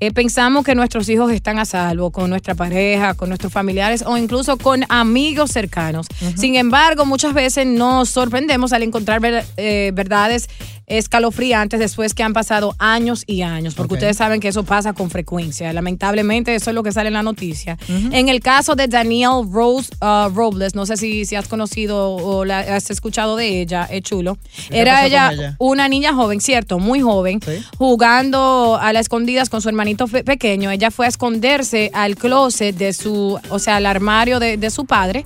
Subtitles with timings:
[0.00, 4.16] eh, pensamos que nuestros hijos están a salvo con nuestra pareja, con nuestros familiares o
[4.16, 6.06] incluso con amigos cercanos.
[6.36, 10.48] Sin embargo, muchas veces nos sorprendemos al encontrar ver- eh, verdades
[10.86, 15.10] escalofriantes después que han pasado años y años, porque ustedes saben que eso pasa con
[15.10, 15.72] frecuencia.
[15.72, 17.78] Lamentablemente, eso es lo que sale en la noticia.
[17.88, 22.44] En el caso de Danielle Rose uh, Robles, no sé si, si has conocido o
[22.44, 24.38] la, has escuchado de ella, es chulo.
[24.70, 27.40] Era ella, una niña joven, cierto, muy joven,
[27.78, 30.70] jugando a las escondidas con su hermanito pequeño.
[30.70, 34.84] Ella fue a esconderse al closet de su, o sea, al armario de, de su
[34.84, 35.24] padre.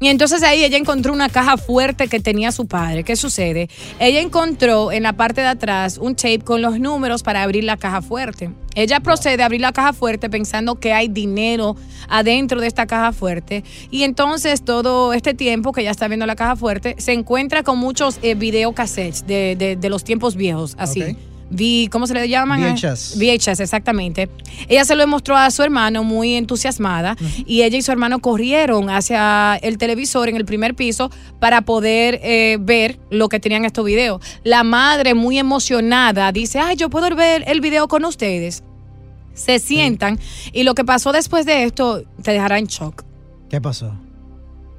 [0.00, 3.04] Y entonces ahí ella encontró una caja fuerte que tenía su padre.
[3.04, 3.68] ¿Qué sucede?
[3.98, 7.78] Ella encontró en la parte de atrás un tape con los números para abrir la
[7.78, 8.50] caja fuerte.
[8.74, 11.74] Ella procede a abrir la caja fuerte pensando que hay dinero
[12.08, 13.64] adentro de esta caja fuerte.
[13.90, 17.78] Y entonces todo este tiempo que ella está viendo la caja fuerte, se encuentra con
[17.78, 21.00] muchos eh, videocassettes de, de- los tiempos viejos, así.
[21.50, 22.62] Vi, ¿Cómo se le llaman?
[22.62, 23.18] VHS.
[23.18, 24.30] VHS, exactamente.
[24.68, 28.88] Ella se lo mostró a su hermano muy entusiasmada y ella y su hermano corrieron
[28.88, 33.84] hacia el televisor en el primer piso para poder eh, ver lo que tenían estos
[33.84, 34.22] videos.
[34.44, 38.62] La madre muy emocionada dice, ay, yo puedo ver el video con ustedes.
[39.34, 40.20] Se sientan
[40.52, 43.04] y lo que pasó después de esto te dejará en shock.
[43.48, 43.92] ¿Qué pasó?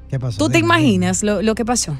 [0.09, 0.37] ¿Qué pasó?
[0.37, 1.97] ¿Tú te imaginas lo, lo que pasó?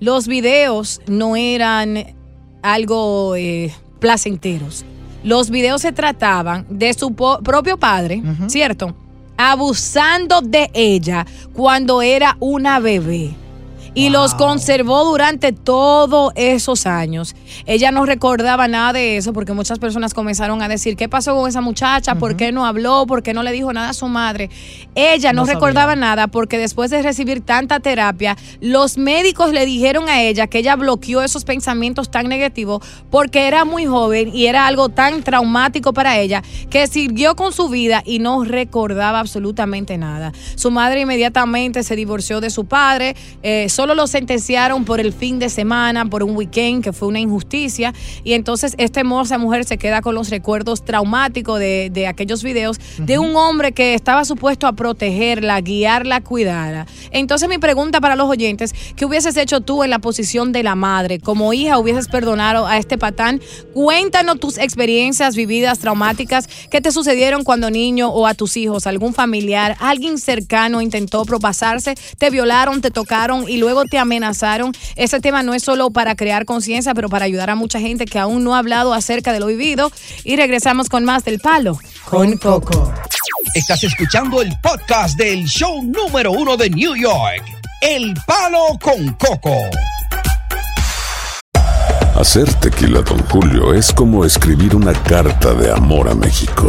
[0.00, 2.14] Los videos no eran
[2.62, 4.84] algo eh, placenteros.
[5.24, 8.94] Los videos se trataban de su propio padre, ¿cierto?
[9.36, 13.34] Abusando de ella cuando era una bebé.
[13.96, 17.34] Y los conservó durante todos esos años.
[17.64, 21.48] Ella no recordaba nada de eso porque muchas personas comenzaron a decir, ¿qué pasó con
[21.48, 22.14] esa muchacha?
[22.16, 23.06] ¿Por qué no habló?
[23.06, 24.50] ¿Por qué no le dijo nada a su madre?
[24.94, 25.54] Ella no, No sabía.
[25.54, 30.58] recordaba nada porque después de recibir tanta terapia, los médicos le dijeron a ella que
[30.58, 35.94] ella bloqueó esos pensamientos tan negativos porque era muy joven y era algo tan traumático
[35.94, 40.32] para ella que siguió con su vida y no recordaba absolutamente nada.
[40.54, 45.38] Su madre inmediatamente se divorció de su padre, eh, solo lo sentenciaron por el fin
[45.38, 49.78] de semana, por un weekend, que fue una injusticia, y entonces esta hermosa mujer se
[49.78, 54.66] queda con los recuerdos traumáticos de, de aquellos videos de un hombre que estaba supuesto
[54.66, 56.86] a protegerla, guiarla, cuidarla.
[57.10, 60.74] Entonces mi pregunta para los oyentes, ¿qué hubieses hecho tú en la posición de la
[60.74, 61.20] madre?
[61.20, 63.40] Como hija, ¿hubieses perdonado a este patán?
[63.74, 69.14] Cuéntanos tus experiencias vividas traumáticas que te sucedieron cuando niño o a tus hijos, algún
[69.14, 74.72] familiar, alguien cercano intentó propasarse, te violaron, te tocaron y luego te amenazaron.
[74.96, 78.18] Ese tema no es solo para crear conciencia, pero para ayudar a mucha gente que
[78.18, 79.92] aún no ha hablado acerca de lo vivido.
[80.24, 81.78] Y regresamos con más del palo
[82.08, 82.92] con Coco.
[83.54, 87.42] Estás escuchando el podcast del show número uno de New York.
[87.80, 89.54] El Palo con Coco.
[92.14, 96.68] Hacer tequila, Don Julio, es como escribir una carta de amor a México.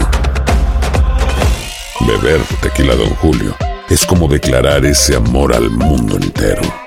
[2.02, 3.56] Beber tequila, Don Julio,
[3.90, 6.87] es como declarar ese amor al mundo entero.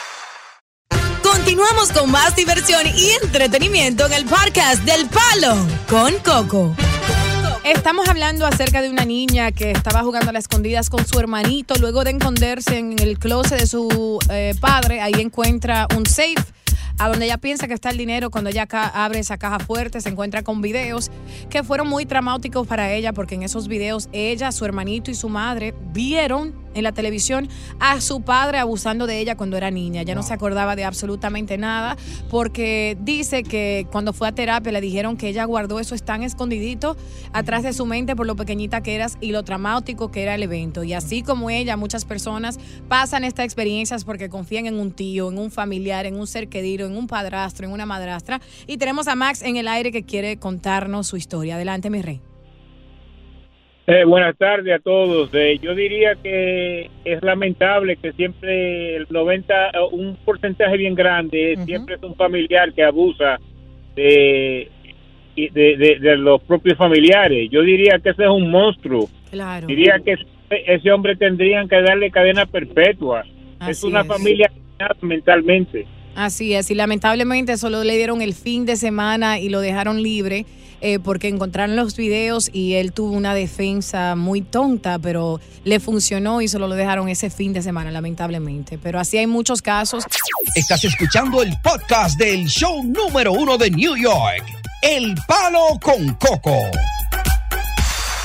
[1.51, 5.57] Continuamos con más diversión y entretenimiento en el podcast del Palo
[5.89, 6.73] con Coco.
[7.65, 11.73] Estamos hablando acerca de una niña que estaba jugando a las escondidas con su hermanito.
[11.77, 16.41] Luego de esconderse en el closet de su eh, padre, ahí encuentra un safe
[16.97, 18.31] a donde ella piensa que está el dinero.
[18.31, 21.11] Cuando ella abre esa caja fuerte, se encuentra con videos
[21.49, 25.27] que fueron muy traumáticos para ella, porque en esos videos ella, su hermanito y su
[25.27, 27.47] madre vieron en la televisión
[27.79, 30.03] a su padre abusando de ella cuando era niña.
[30.03, 31.97] Ya no se acordaba de absolutamente nada,
[32.29, 36.97] porque dice que cuando fue a terapia le dijeron que ella guardó eso tan escondidito
[37.33, 40.43] atrás de su mente por lo pequeñita que eras y lo traumático que era el
[40.43, 40.83] evento.
[40.83, 45.37] Y así como ella, muchas personas pasan estas experiencias porque confían en un tío, en
[45.37, 48.41] un familiar, en un ser querido, en un padrastro, en una madrastra.
[48.67, 51.55] Y tenemos a Max en el aire que quiere contarnos su historia.
[51.55, 52.30] Adelante, mi rey.
[53.87, 55.29] Eh, buenas tardes a todos.
[55.33, 61.57] Eh, yo diría que es lamentable que siempre el 90, eh, un porcentaje bien grande,
[61.65, 63.39] siempre es un familiar que abusa
[63.95, 64.69] de,
[65.35, 67.49] de, de- de los propios familiares.
[67.49, 69.09] Yo diría que ese es un monstruo.
[69.31, 69.65] Claro.
[69.67, 70.15] Diría que
[70.49, 73.23] ese, hombre tendrían que darle cadena perpetua.
[73.67, 74.07] es una es.
[74.07, 74.51] familia
[75.01, 75.85] mentalmente.
[76.15, 80.45] Así es, y lamentablemente solo le dieron el fin de semana y lo dejaron libre
[80.83, 86.41] eh, porque encontraron los videos y él tuvo una defensa muy tonta, pero le funcionó
[86.41, 88.79] y solo lo dejaron ese fin de semana, lamentablemente.
[88.81, 90.03] Pero así hay muchos casos.
[90.55, 94.43] Estás escuchando el podcast del show número uno de New York,
[94.81, 96.57] El Palo con Coco.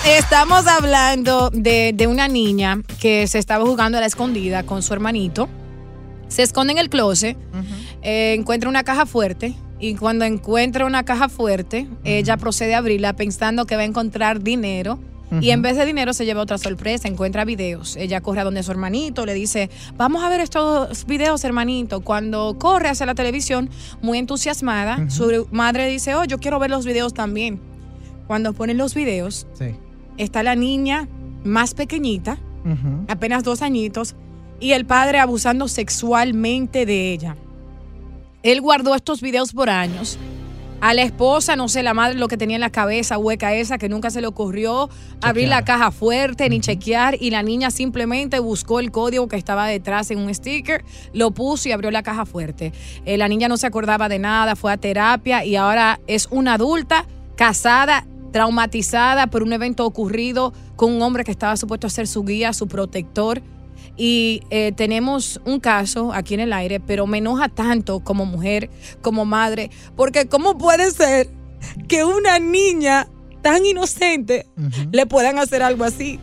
[0.06, 4.94] Estamos hablando de, de una niña que se estaba jugando a la escondida con su
[4.94, 5.46] hermanito.
[6.28, 7.36] Se esconde en el closet,
[8.02, 13.12] eh, encuentra una caja fuerte y cuando encuentra una caja fuerte, ella procede a abrirla
[13.14, 14.98] pensando que va a encontrar dinero.
[15.40, 17.96] Y en vez de dinero se lleva otra sorpresa, encuentra videos.
[17.96, 22.00] Ella corre a donde su hermanito, le dice, vamos a ver estos videos, hermanito.
[22.00, 23.68] Cuando corre hacia la televisión,
[24.02, 27.60] muy entusiasmada, su madre dice, oh, yo quiero ver los videos también.
[28.28, 29.74] Cuando ponen los videos, Sí.
[30.16, 31.08] está la niña
[31.42, 32.38] más pequeñita,
[33.08, 34.14] apenas dos añitos,
[34.60, 37.36] y el padre abusando sexualmente de ella.
[38.42, 40.18] Él guardó estos videos por años.
[40.80, 43.78] A la esposa, no sé, la madre lo que tenía en la cabeza hueca esa,
[43.78, 44.90] que nunca se le ocurrió
[45.22, 49.66] abrir la caja fuerte ni chequear, y la niña simplemente buscó el código que estaba
[49.66, 52.72] detrás en un sticker, lo puso y abrió la caja fuerte.
[53.06, 56.54] Eh, la niña no se acordaba de nada, fue a terapia y ahora es una
[56.54, 62.06] adulta casada, traumatizada por un evento ocurrido con un hombre que estaba supuesto a ser
[62.06, 63.42] su guía, su protector.
[63.96, 68.68] Y eh, tenemos un caso aquí en el aire, pero me enoja tanto como mujer,
[69.00, 71.30] como madre, porque ¿cómo puede ser
[71.88, 73.08] que una niña
[73.42, 74.46] tan inocente
[74.92, 76.20] le puedan hacer algo así?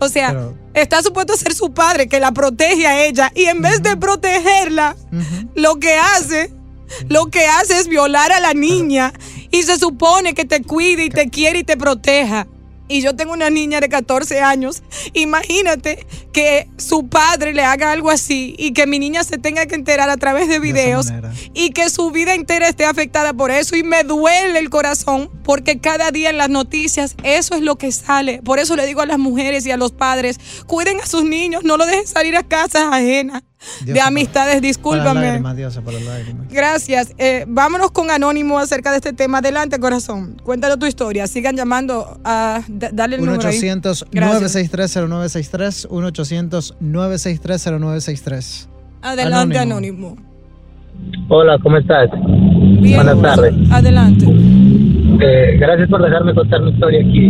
[0.00, 3.62] O sea, está supuesto a ser su padre que la protege a ella y en
[3.62, 4.96] vez de protegerla,
[5.54, 6.52] lo que hace,
[7.08, 9.12] lo que hace es violar a la niña
[9.50, 12.46] y se supone que te cuide y te quiere y te proteja.
[12.88, 14.82] Y yo tengo una niña de 14 años.
[15.12, 19.74] Imagínate que su padre le haga algo así y que mi niña se tenga que
[19.74, 21.08] enterar a través de videos
[21.54, 23.76] y que su vida entera esté afectada por eso.
[23.76, 27.92] Y me duele el corazón porque cada día en las noticias eso es lo que
[27.92, 28.42] sale.
[28.42, 31.64] Por eso le digo a las mujeres y a los padres, cuiden a sus niños,
[31.64, 33.42] no lo dejen salir a casas ajenas
[33.84, 34.60] de amistades.
[34.62, 35.40] Discúlpame.
[35.40, 35.78] lágrimas, para.
[36.50, 37.12] Gracias.
[37.18, 39.38] Eh, vámonos con Anónimo acerca de este tema.
[39.38, 40.36] Adelante, corazón.
[40.42, 41.26] Cuéntale tu historia.
[41.26, 43.58] Sigan llamando a d- dale el número ahí.
[43.58, 45.88] 1-800-963-0963.
[45.88, 48.68] 1-800-963-0963.
[49.02, 50.16] Adelante, Anónimo.
[51.28, 52.08] Hola, ¿cómo estás?
[52.80, 53.54] Bien, Buenas tardes.
[53.70, 54.26] Adelante.
[55.20, 57.28] Eh, gracias por dejarme contar mi historia aquí.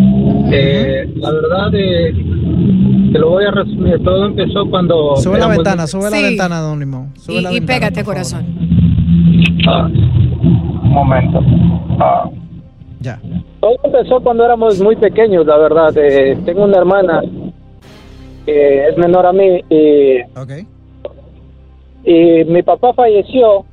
[0.52, 2.12] Eh, la verdad, eh,
[3.12, 4.02] te lo voy a resumir.
[4.02, 5.16] Todo empezó cuando.
[5.16, 7.12] Sube la ventana, sube la ventana, don Limón.
[7.16, 8.44] Sube Y, la y ventana, pégate, corazón.
[9.66, 11.40] Ah, un momento.
[12.00, 12.28] Ah.
[13.00, 13.20] Ya.
[13.60, 15.92] Todo empezó cuando éramos muy pequeños, la verdad.
[15.96, 17.22] Eh, tengo una hermana
[18.46, 20.18] que es menor a mí y,
[22.04, 23.64] y mi papá falleció.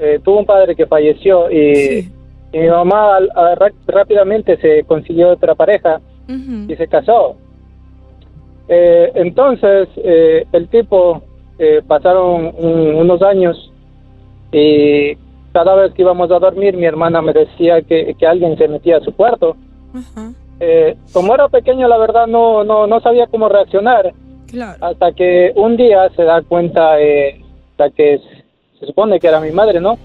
[0.00, 2.08] eh, tuvo un padre que falleció y,
[2.52, 3.54] y mi mamá a-
[3.86, 6.00] rápidamente se consiguió otra pareja
[6.68, 7.36] y se casó.
[8.68, 11.22] Eh, entonces, eh, el tipo
[11.58, 13.72] eh, pasaron un- unos años
[14.52, 15.16] y
[15.52, 18.98] cada vez que íbamos a dormir, mi hermana me decía que, que alguien se metía
[18.98, 19.56] a su cuarto.
[20.60, 24.12] Eh, como era pequeño, la verdad no, no, no sabía cómo reaccionar.
[24.80, 27.40] Hasta que un día se da cuenta, eh,
[27.76, 28.20] la que
[28.78, 29.98] se supone que era mi madre, ¿no?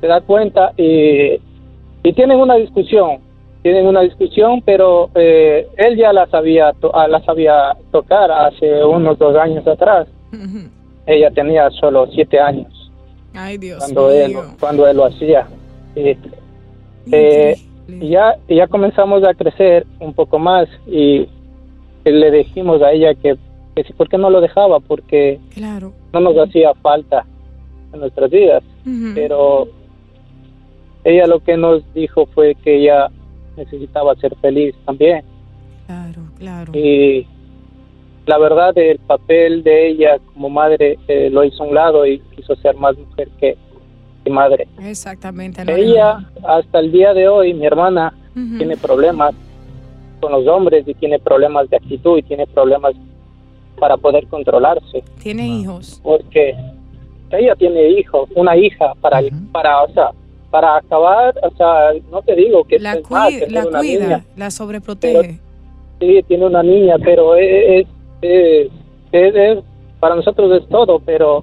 [0.00, 1.38] Se da cuenta y,
[2.02, 3.18] y tienen una discusión.
[3.64, 8.84] Tienen una discusión, pero eh, él ya la sabía, to- ah, la sabía tocar hace
[8.84, 10.06] unos dos años atrás.
[11.06, 12.92] Ella tenía solo siete años.
[13.34, 15.48] Ay, Dios cuando él cuando él lo hacía.
[15.96, 16.14] Y,
[17.10, 17.56] eh,
[18.00, 21.26] ya ya comenzamos a crecer un poco más y,
[22.04, 23.36] y le dijimos a ella que,
[23.74, 25.90] que si por qué no lo dejaba porque Claro.
[26.12, 27.24] no nos hacía falta
[27.94, 28.62] en nuestras vidas.
[29.14, 29.68] Pero
[31.04, 33.08] ella lo que nos dijo fue que ella
[33.56, 35.22] necesitaba ser feliz también
[35.86, 36.72] Claro, claro.
[36.78, 37.26] y
[38.26, 42.20] la verdad el papel de ella como madre eh, lo hizo a un lado y
[42.34, 43.56] quiso ser más mujer que,
[44.24, 45.62] que madre Exactamente.
[45.68, 46.18] ella
[46.48, 48.14] hasta el día de hoy mi hermana
[48.58, 49.34] tiene problemas
[50.20, 52.94] con los hombres y tiene problemas de actitud y tiene problemas
[53.78, 56.00] para poder controlarse Tiene hijos.
[56.02, 56.54] porque
[57.30, 59.20] ella tiene hijos una hija para
[59.52, 60.10] para o sea
[60.54, 63.78] para acabar o sea no te digo que La, es más, cui- tener la una
[63.80, 65.40] cuida, niña, la sobreprotege.
[65.98, 67.88] sí tiene una niña pero es
[68.22, 68.70] es,
[69.10, 69.58] es- es-
[69.98, 71.42] para nosotros es todo pero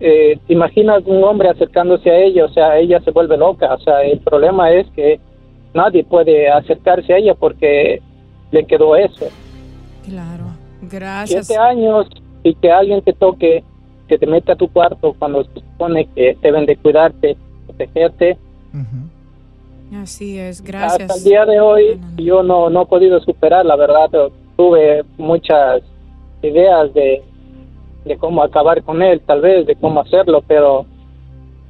[0.00, 3.78] eh, te imaginas un hombre acercándose a ella o sea ella se vuelve loca o
[3.80, 5.18] sea el problema es que
[5.72, 8.02] nadie puede acercarse a ella porque
[8.50, 9.26] le quedó eso
[10.04, 10.44] Claro.
[10.82, 11.46] Gracias.
[11.46, 12.06] siete años
[12.42, 13.64] y que alguien te toque
[14.08, 17.38] que te mete a tu cuarto cuando se supone que deben de cuidarte
[17.76, 18.36] protegerte
[20.02, 20.60] Así es.
[20.62, 21.02] Gracias.
[21.02, 24.10] hasta el día de hoy yo no, no he podido superar, la verdad.
[24.56, 25.82] Tuve muchas
[26.42, 27.22] ideas de,
[28.04, 30.84] de cómo acabar con él, tal vez, de cómo hacerlo, pero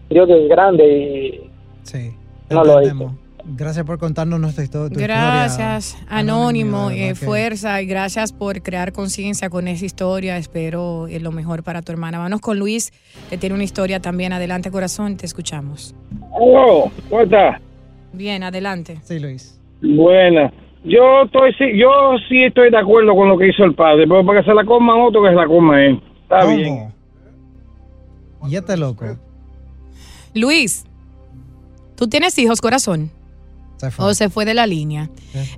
[0.08, 1.50] Dios es grande y
[1.82, 2.14] Sí.
[2.50, 3.12] no lo hizo.
[3.46, 9.50] Gracias por contarnos nuestra histo- tu Gracias, Anónimo, eh, fuerza y gracias por crear conciencia
[9.50, 10.38] con esa historia.
[10.38, 12.18] Espero eh, lo mejor para tu hermana.
[12.18, 12.90] Vamos con Luis,
[13.28, 14.32] que tiene una historia también.
[14.32, 15.94] Adelante, corazón, te escuchamos.
[16.40, 17.60] Hello, ¿cómo estás?
[18.14, 18.98] Bien, adelante.
[19.04, 19.60] Sí, Luis.
[19.82, 20.50] Buena.
[20.82, 21.88] Yo estoy sí, yo
[22.28, 24.64] sí estoy de acuerdo con lo que hizo el padre, pero para que se la
[24.64, 26.02] coman otro que se la coma él.
[26.22, 26.56] Está ¿Cómo?
[26.56, 26.94] bien.
[28.48, 29.04] Y este loco.
[30.34, 30.84] Luis,
[31.96, 33.10] ¿tú tienes hijos, corazón?
[33.84, 34.04] Se fue.
[34.04, 35.10] O se fue de la línea.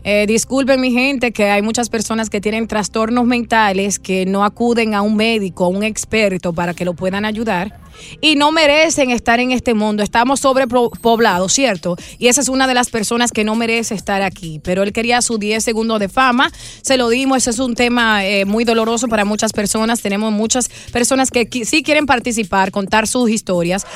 [0.05, 4.95] Eh, disculpen mi gente que hay muchas personas que tienen trastornos mentales que no acuden
[4.95, 7.86] a un médico, a un experto para que lo puedan ayudar
[8.21, 10.03] y no merecen estar en este mundo.
[10.03, 11.97] Estamos sobrepoblados, ¿cierto?
[12.19, 14.61] Y esa es una de las personas que no merece estar aquí.
[14.63, 16.51] Pero él quería sus 10 segundos de fama,
[16.83, 20.01] se lo dimos, ese es un tema eh, muy doloroso para muchas personas.
[20.01, 23.87] Tenemos muchas personas que sí quieren participar, contar sus historias.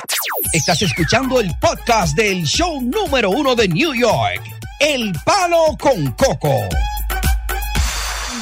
[0.53, 4.41] Estás escuchando el podcast del show número uno de New York,
[4.79, 6.67] El Palo con Coco.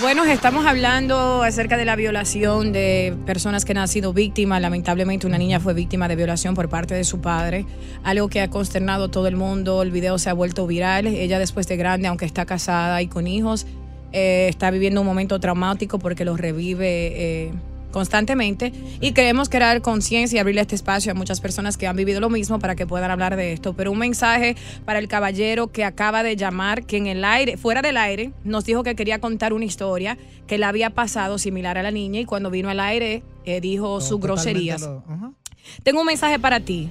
[0.01, 4.62] Bueno, estamos hablando acerca de la violación de personas que han sido víctimas.
[4.62, 7.65] Lamentablemente una niña fue víctima de violación por parte de su padre,
[8.03, 9.82] algo que ha consternado a todo el mundo.
[9.82, 11.06] El video se ha vuelto viral.
[11.08, 13.68] Ella después de grande, aunque está casada y con hijos,
[14.13, 17.51] eh, está viviendo un momento traumático porque lo revive eh,
[17.91, 22.19] constantemente y queremos crear conciencia y abrirle este espacio a muchas personas que han vivido
[22.19, 23.74] lo mismo para que puedan hablar de esto.
[23.74, 24.55] Pero un mensaje
[24.86, 28.65] para el caballero que acaba de llamar, que en el aire, fuera del aire, nos
[28.65, 30.17] dijo que quería contar una historia
[30.48, 34.01] que le había pasado similar a la niña y cuando vino al aire eh, dijo
[34.01, 34.89] sus groserías.
[35.84, 36.89] Tengo un mensaje para ti.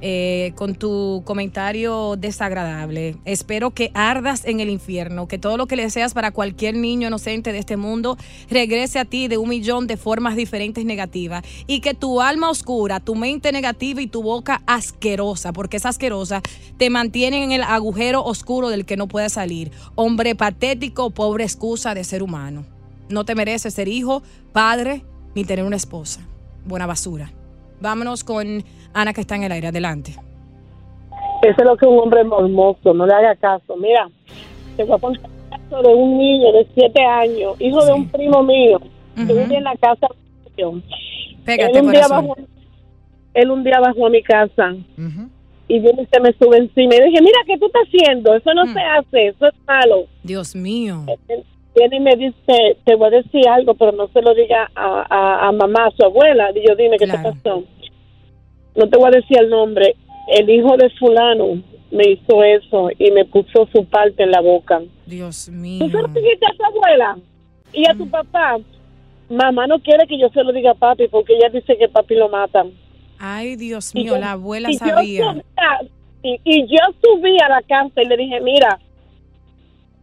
[0.00, 3.16] Eh, con tu comentario desagradable.
[3.24, 7.08] Espero que ardas en el infierno, que todo lo que le deseas para cualquier niño
[7.08, 8.16] inocente de este mundo
[8.48, 13.00] regrese a ti de un millón de formas diferentes negativas y que tu alma oscura,
[13.00, 16.42] tu mente negativa y tu boca asquerosa, porque es asquerosa,
[16.76, 19.72] te mantienen en el agujero oscuro del que no puedes salir.
[19.96, 22.64] Hombre patético, pobre excusa de ser humano.
[23.08, 26.20] No te mereces ser hijo, padre, ni tener una esposa.
[26.64, 27.32] Buena basura.
[27.80, 29.68] Vámonos con Ana que está en el aire.
[29.68, 30.12] Adelante.
[31.42, 33.76] Eso es lo que un hombre mormoso, no le haga caso.
[33.76, 34.08] Mira,
[34.76, 38.08] te voy a contar el caso de un niño de siete años, hijo de un
[38.08, 38.80] primo mío,
[39.14, 40.08] que vive en la casa.
[41.44, 42.36] Pégate, él, un día bajó,
[43.34, 44.74] él un día bajó a mi casa
[45.68, 48.34] y viene y se me sube encima y dije, mira, ¿qué tú estás haciendo?
[48.34, 50.06] Eso no se hace, eso es malo.
[50.24, 51.04] Dios mío.
[51.28, 51.44] Él
[51.78, 55.06] viene y me dice, te voy a decir algo, pero no se lo diga a,
[55.08, 56.50] a, a mamá, a su abuela.
[56.54, 57.64] Y yo, dime, ¿qué te pasó?
[58.76, 59.94] No te voy a decir el nombre.
[60.28, 64.80] El hijo de fulano me hizo eso y me puso su parte en la boca.
[65.06, 65.78] Dios mío.
[65.86, 67.16] ¿Tú se lo dijiste a su abuela
[67.72, 68.58] y a tu papá?
[69.30, 72.14] Mamá no quiere que yo se lo diga a papi porque ella dice que papi
[72.14, 72.72] lo matan.
[73.18, 75.24] Ay, Dios mío, yo- la abuela y yo sabía.
[75.32, 75.88] subía-
[76.22, 78.78] y, y yo subí a la casa y le dije, mira,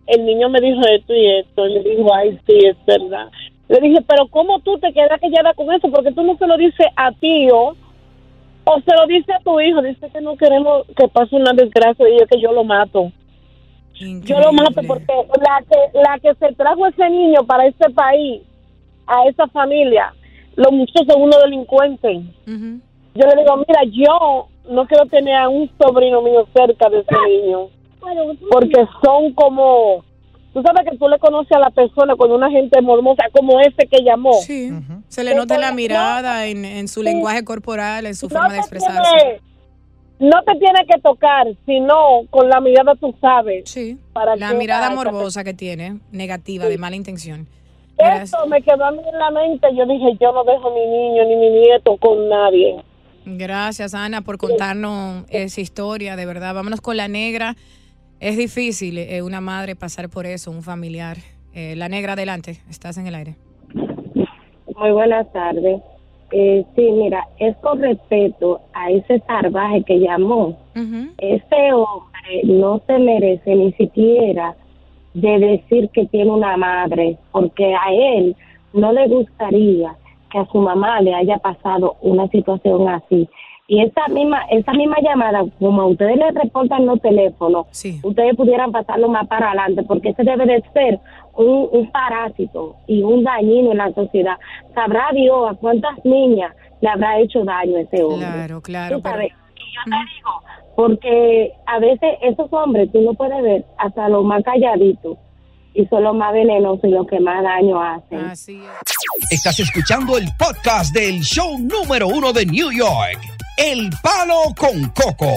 [0.07, 1.67] el niño me dijo esto y esto.
[1.67, 3.29] Y le dijo, ay, sí, es verdad.
[3.67, 5.89] Le dije, pero ¿cómo tú te quedas callada con eso?
[5.89, 7.75] Porque tú no se lo dices a tío
[8.63, 9.81] o se lo dice a tu hijo.
[9.81, 13.11] Dice que no queremos que pase una desgracia y yo que yo lo mato.
[13.99, 18.41] Yo lo mato porque la que, la que se trajo ese niño para este país,
[19.07, 20.13] a esa familia,
[20.55, 22.23] los muchachos son unos delincuentes.
[22.45, 27.15] Yo le digo, mira, yo no quiero tener a un sobrino mío cerca de ese
[27.29, 27.69] niño,
[28.51, 30.03] porque son como,
[30.53, 33.87] tú sabes que tú le conoces a la persona cuando una gente mormosa, como ese
[33.87, 34.33] que llamó.
[34.33, 34.71] Sí,
[35.07, 38.59] se le nota en la mirada, en, en su lenguaje corporal, en su forma de
[38.59, 39.01] expresarse.
[39.17, 39.41] tiene-
[40.17, 43.69] no te tiene que tocar, sino con la mirada tú sabes.
[43.69, 43.97] Sí.
[44.13, 47.47] Para La que- mirada morbosa que tiene, negativa, de mala intención.
[47.97, 49.67] Eso me quedó a mí en la mente.
[49.75, 52.77] Yo dije, yo no dejo mi niño ni mi nieto con nadie.
[53.25, 56.53] Gracias, Ana, por contarnos esa historia, de verdad.
[56.53, 57.55] Vámonos con la negra.
[58.19, 61.17] Es difícil eh, una madre pasar por eso, un familiar.
[61.53, 63.35] Eh, la negra, adelante, estás en el aire.
[64.75, 65.81] Muy buenas tardes.
[66.31, 70.57] Eh, sí, mira, es con respeto a ese salvaje que llamó.
[71.17, 74.55] Ese hombre no se merece ni siquiera
[75.13, 78.35] de decir que tiene una madre, porque a él
[78.73, 79.95] no le gustaría
[80.29, 83.29] que a su mamá le haya pasado una situación así.
[83.67, 87.65] Y esa misma, esa misma llamada, como a ustedes le reportan los teléfonos,
[88.03, 90.99] ustedes pudieran pasarlo más para adelante, porque ese debe de ser
[91.33, 94.37] un, un parásito y un dañino en la sociedad.
[94.75, 98.27] Sabrá Dios a cuántas niñas le habrá hecho daño ese hombre.
[98.27, 98.95] Claro, claro.
[98.97, 100.31] Tú sabes, y yo te digo,
[100.75, 105.17] porque a veces esos hombres tú no puedes ver hasta los más calladitos
[105.73, 108.19] y son los más venenosos y los que más daño hacen.
[108.19, 108.61] Así
[109.31, 113.19] Estás escuchando el podcast del show número uno de New York,
[113.57, 115.31] El Palo con Coco.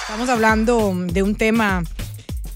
[0.00, 1.84] Estamos hablando de un tema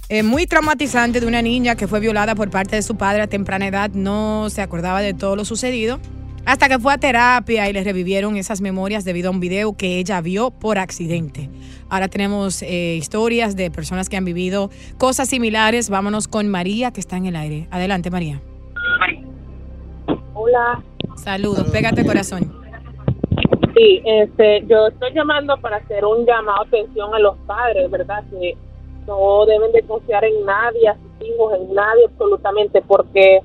[0.08, 3.28] eh, muy traumatizante de una niña que fue violada por parte de su padre a
[3.28, 3.90] temprana edad.
[3.90, 6.00] No se acordaba de todo lo sucedido.
[6.44, 9.98] Hasta que fue a terapia y le revivieron esas memorias debido a un video que
[9.98, 11.48] ella vio por accidente.
[11.88, 15.88] Ahora tenemos eh, historias de personas que han vivido cosas similares.
[15.88, 17.68] Vámonos con María, que está en el aire.
[17.70, 18.40] Adelante, María.
[20.34, 20.82] Hola.
[21.16, 22.57] Saludos, pégate corazón.
[23.78, 28.24] Sí, este, yo estoy llamando para hacer un llamado de atención a los padres, ¿verdad?
[28.28, 28.56] Que
[29.06, 33.38] no deben de confiar en nadie, a sus hijos, en nadie absolutamente, porque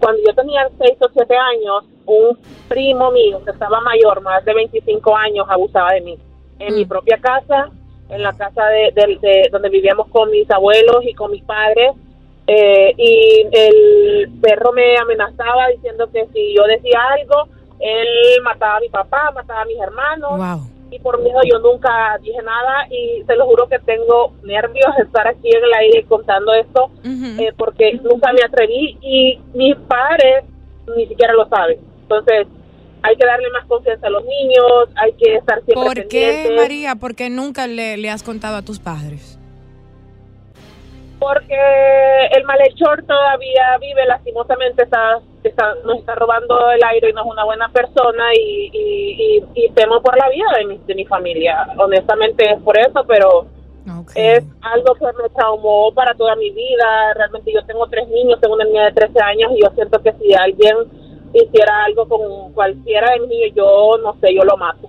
[0.00, 4.54] cuando yo tenía 6 o 7 años, un primo mío que estaba mayor, más de
[4.54, 6.18] 25 años, abusaba de mí.
[6.60, 7.68] En mi propia casa,
[8.08, 11.92] en la casa de, de- de- donde vivíamos con mis abuelos y con mis padres,
[12.46, 17.48] eh, y el perro me amenazaba diciendo que si yo decía algo,
[17.80, 20.38] él mataba a mi papá, mataba a mis hermanos.
[20.38, 20.70] Wow.
[20.90, 25.02] Y por miedo yo nunca dije nada y te lo juro que tengo nervios de
[25.04, 30.44] estar aquí en el aire contando esto eh, porque nunca me atreví y mis padres
[30.96, 31.78] ni siquiera lo saben.
[32.02, 32.46] Entonces
[33.02, 36.56] hay que darle más confianza a los niños, hay que estar siempre ¿Por qué, pendientes.
[36.56, 36.94] María?
[36.96, 39.37] ¿Por qué nunca le, le has contado a tus padres?
[41.18, 47.22] Porque el malhechor todavía vive, lastimosamente está, está- nos está robando el aire y no
[47.22, 50.94] es una buena persona y, y, y, y temo por la vida de mi, de
[50.94, 51.66] mi familia.
[51.76, 53.46] Honestamente es por eso, pero
[54.14, 57.14] es algo que me traumó para toda mi vida.
[57.14, 60.12] Realmente yo tengo tres niños, tengo una niña de 13 años y yo siento que
[60.14, 60.76] si alguien
[61.32, 64.86] hiciera algo con cualquiera de niños, yo no sé, yo lo mato.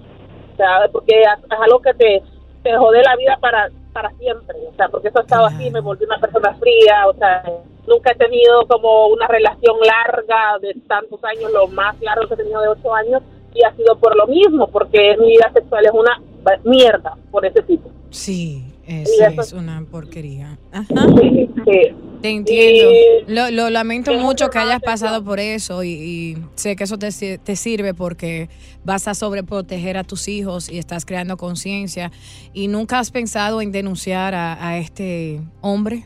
[0.54, 2.22] O sea, porque es es algo que te,
[2.64, 3.70] te jode la vida para
[4.02, 7.14] para siempre, o sea, porque eso ha estado así, me volví una persona fría, o
[7.16, 7.44] sea,
[7.86, 12.38] nunca he tenido como una relación larga de tantos años, lo más largo que he
[12.38, 13.22] tenido de ocho años,
[13.54, 16.22] y ha sido por lo mismo, porque mi vida sexual es una
[16.64, 17.90] mierda por ese tipo.
[18.10, 20.58] Sí, eso- es una porquería.
[20.72, 20.88] Ajá.
[21.20, 21.96] Sí, sí.
[22.22, 22.92] Te entiendo.
[22.92, 26.98] Y- Lo, lo lamento mucho que hayas pasado por eso y, y sé que eso
[26.98, 27.12] te
[27.56, 28.50] sirve porque
[28.84, 32.12] vas a sobreproteger a tus hijos y estás creando conciencia.
[32.54, 36.06] ¿Y nunca has pensado en denunciar a, a este hombre?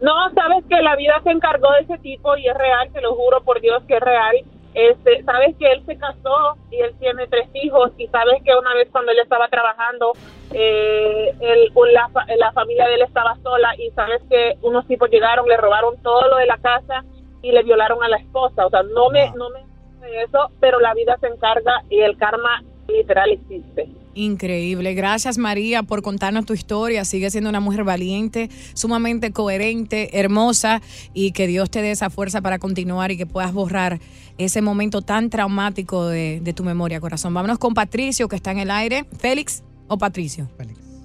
[0.00, 3.14] No, sabes que la vida se encargó de ese tipo y es real, te lo
[3.14, 4.34] juro por Dios que es real.
[4.74, 8.72] Este, sabes que él se casó y él tiene tres hijos y sabes que una
[8.74, 10.12] vez cuando él estaba trabajando,
[10.52, 15.46] eh, él- la, la familia de él estaba sola y sabes que unos tipos llegaron,
[15.48, 17.04] le robaron todo lo de la casa
[17.42, 18.66] y le violaron a la esposa.
[18.66, 19.60] O sea, no me, no me
[20.06, 23.88] de eso, pero la vida se encarga y el karma literal existe.
[24.14, 24.94] Increíble.
[24.94, 27.04] Gracias María por contarnos tu historia.
[27.04, 30.82] Sigue siendo una mujer valiente, sumamente coherente, hermosa
[31.14, 34.00] y que Dios te dé esa fuerza para continuar y que puedas borrar
[34.38, 37.34] ese momento tan traumático de, de tu memoria, corazón.
[37.34, 39.04] Vámonos con Patricio que está en el aire.
[39.18, 40.48] Félix o Patricio.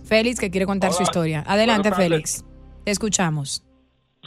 [0.06, 0.40] Félix.
[0.40, 1.44] que quiere contar su historia.
[1.48, 1.92] Adelante.
[1.92, 2.46] Félix.
[2.84, 3.64] Te escuchamos.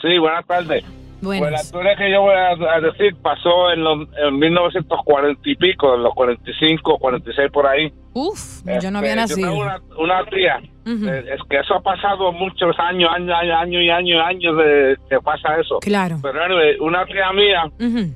[0.02, 0.84] Sí, buenas tardes.
[1.20, 1.40] Buenas.
[1.40, 5.56] Pues la historia que yo voy a, a decir pasó en, los, en 1940 y
[5.56, 7.92] pico, en los 45, 46 por ahí.
[8.14, 9.50] Uf, yo no había Este, nacido.
[9.52, 10.58] Yo una, una tía.
[10.86, 11.06] Ujú.
[11.08, 14.96] eh, es que eso ha pasado muchos años, años, años, y años, y años de
[15.10, 15.78] que pasa eso.
[15.80, 16.16] Claro.
[16.22, 16.40] Pero
[16.84, 18.14] una tía mía Ujú.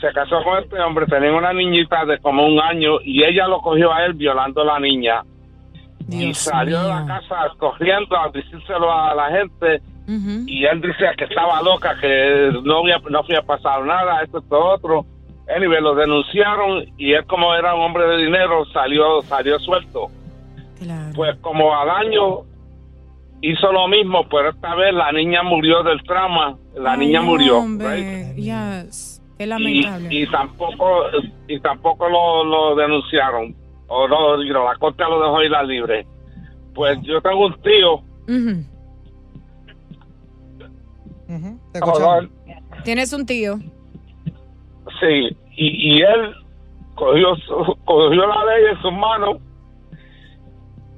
[0.00, 3.60] se casó con este hombre, tenía una niñita de como un año y ella lo
[3.60, 5.22] cogió a él violando a la niña.
[6.08, 7.06] y Dios salió de la mío.
[7.08, 12.78] casa corriendo a decírselo a la gente Y él decía que estaba loca, que no
[12.78, 15.06] había, no había pasado nada, esto, esto, otro.
[15.54, 20.08] Anyway, lo denunciaron y él como era un hombre de dinero salió, salió suelto.
[21.14, 22.40] Pues como al año
[23.40, 27.58] hizo lo mismo, pero esta vez la niña murió del trauma, la Ay, niña murió.
[27.58, 29.20] hombre, yes.
[29.38, 30.08] Qué lamentable.
[30.10, 31.04] y tampoco
[31.48, 33.54] y tampoco lo, lo denunciaron
[33.88, 36.06] o no la corte lo dejó ir a libre
[36.74, 38.02] pues yo tengo un tío.
[41.80, 42.30] Te.
[42.84, 43.56] Tienes un tío.
[45.00, 46.34] Sí, y, y él
[46.94, 49.36] cogió, su- cogió la ley en sus manos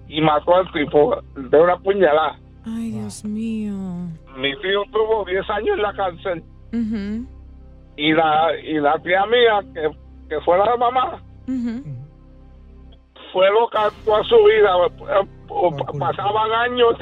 [0.08, 2.38] y mató al tipo de una puñalada.
[2.66, 3.74] Ay, Dios mío.
[4.36, 6.42] Mi tío tuvo 10 años en la cárcel
[7.96, 9.90] y la y la tía mía, que,
[10.28, 11.84] que fue la mamá, ujú.
[13.32, 14.72] fue loca toda su vida.
[14.98, 15.26] pa-
[15.98, 16.96] Pasaban años,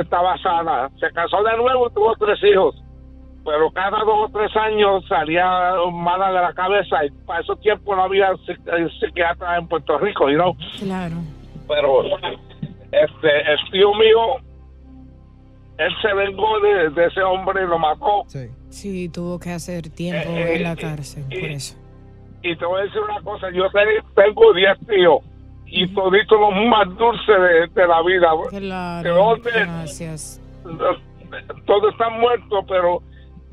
[0.00, 0.88] estaba sana.
[1.00, 2.76] Se casó de nuevo y tuvo tres hijos.
[3.46, 5.46] Pero cada dos o tres años salía
[5.92, 10.28] mala de la cabeza y para esos tiempos no había eh, psiquiatra en Puerto Rico,
[10.28, 10.56] you know?
[10.80, 11.14] Claro.
[11.68, 12.02] Pero
[12.90, 14.36] este, el tío mío,
[15.78, 18.24] él se vengó de, de ese hombre y lo mató.
[18.68, 21.76] Sí, tuvo que hacer tiempo Eh, en la eh, cárcel, por eso.
[22.42, 25.20] Y te voy a decir una cosa, yo te- tengo 10 tíos
[25.66, 27.26] y toditos los más dulces
[27.74, 28.28] de, de la vida.
[28.50, 30.40] De Claro, dónde- gracias.
[31.64, 33.02] todos están muertos, pero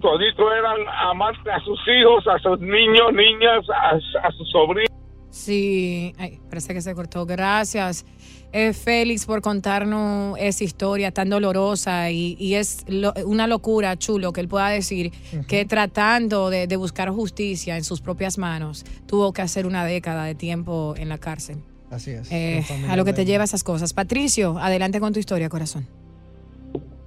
[0.04, 0.78] toditos eran
[1.10, 4.90] amantes a sus hijos, a sus niños, niñas, a, a sus sobrinos.
[5.32, 7.26] Sí, ay, parece que se cortó.
[7.26, 8.06] Gracias,
[8.52, 14.32] eh, Félix, por contarnos esa historia tan dolorosa y, y es lo- una locura, chulo,
[14.32, 15.12] que él pueda decir
[15.48, 20.26] que tratando de, de buscar justicia en sus propias manos, tuvo que hacer una década
[20.26, 21.58] de tiempo en la cárcel.
[21.90, 22.32] Así es.
[22.32, 23.92] Eh, a lo que te lleva esas cosas.
[23.94, 25.88] Patricio, adelante con tu historia, corazón.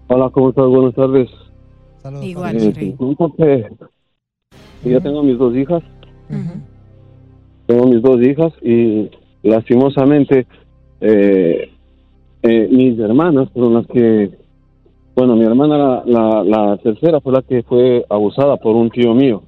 [0.08, 0.66] Hola, ¿cómo estás?
[0.66, 1.28] Buenas tardes.
[2.22, 2.56] Igual,
[3.38, 3.68] Eh,
[4.84, 5.82] yo tengo mis dos hijas.
[7.66, 9.10] Tengo mis dos hijas y
[9.42, 10.46] lastimosamente
[11.00, 11.70] eh,
[12.42, 14.30] eh, mis hermanas fueron las que,
[15.16, 19.14] bueno, mi hermana la, la, la tercera fue la que fue abusada por un tío
[19.14, 19.42] mío.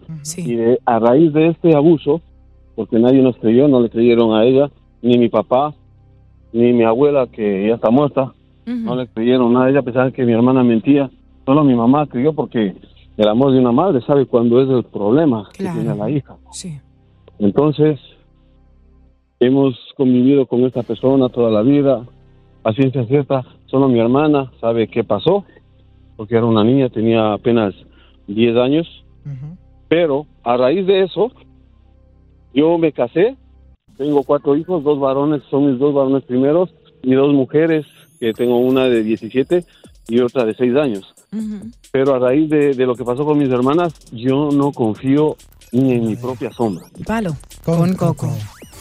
[0.51, 2.21] Y de- a raíz de este abuso,
[2.75, 4.71] porque nadie nos creyó, no le creyeron a ella,
[5.03, 5.75] ni mi papá,
[6.53, 8.33] ni mi abuela, que ya está muerta,
[8.85, 9.67] no le creyeron nada.
[9.67, 11.11] A ella, a pesar de que mi hermana mentía.
[11.49, 12.75] Solo mi mamá creyó porque
[13.17, 16.37] el amor de una madre sabe cuándo es el problema que tiene la hija.
[16.53, 16.79] Sí.
[17.39, 17.99] Entonces,
[19.41, 22.05] hemos convivido con esta persona toda la vida,
[22.65, 25.47] a ciencia cierta, solo mi hermana sabe qué pasó,
[26.19, 27.75] porque era una niña, tenía apenas
[28.27, 28.87] 10 años,
[29.89, 31.33] pero a raíz de eso,
[32.53, 33.39] yo me casé,
[33.97, 36.69] tengo cuatro hijos, dos varones, son mis dos varones primeros,
[37.03, 37.87] y dos mujeres,
[38.21, 39.65] que tengo una de 17
[40.09, 41.15] y otra de 6 años.
[41.93, 45.37] Pero a raíz de, de lo que pasó con mis hermanas, yo no confío
[45.73, 46.87] ni en mi propia sombra.
[47.07, 47.37] Palo.
[47.65, 48.33] Con, Coco.